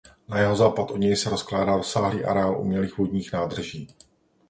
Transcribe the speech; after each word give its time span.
Na 0.27 0.39
jihozápad 0.39 0.91
od 0.91 0.97
něj 0.97 1.15
se 1.15 1.29
rozkládá 1.29 1.75
rozsáhlý 1.77 2.25
areál 2.25 2.61
umělých 2.61 2.97
vodních 2.97 3.33
nádrží. 3.33 3.87